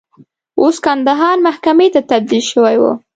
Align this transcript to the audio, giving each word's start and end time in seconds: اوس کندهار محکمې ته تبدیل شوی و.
اوس 0.61 0.75
کندهار 0.85 1.37
محکمې 1.47 1.87
ته 1.93 2.01
تبدیل 2.09 2.43
شوی 2.51 2.75
و. 2.81 2.83